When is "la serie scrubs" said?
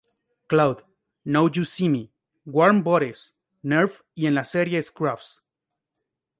4.33-5.43